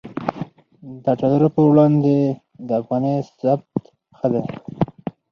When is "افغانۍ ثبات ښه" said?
2.81-4.27